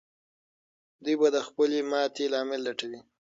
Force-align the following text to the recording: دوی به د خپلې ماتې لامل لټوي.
دوی 1.03 1.15
به 1.19 1.27
د 1.35 1.37
خپلې 1.47 1.79
ماتې 1.91 2.25
لامل 2.33 2.59
لټوي. 2.67 2.99